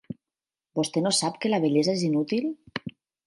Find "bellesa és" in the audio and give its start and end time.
1.67-2.07